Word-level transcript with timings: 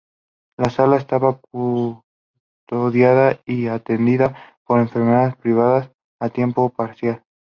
La 0.57 0.71
sala 0.71 0.95
estaba 0.97 1.39
custodiada 1.39 3.37
y 3.45 3.67
atendida 3.67 4.35
por 4.65 4.79
enfermeras 4.79 5.35
privadas 5.37 5.91
a 6.19 6.29
tiempo 6.29 6.69
parcial. 6.71 7.21